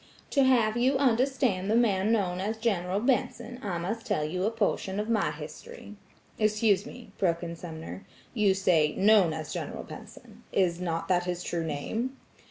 [0.31, 4.49] "To have you understand the man known as General Benson, I must tell you a
[4.49, 5.95] portion of my history."
[6.39, 8.03] "Excuse me," broke in Sumner,
[8.33, 12.17] "you say 'known as General Benson,' is not that his true name?"